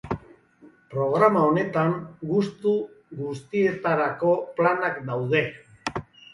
[0.93, 1.93] Programa honetan,
[2.33, 2.75] gustu
[3.21, 5.47] guztietarako planak daude.